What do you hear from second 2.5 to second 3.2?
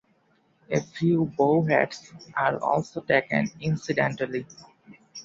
also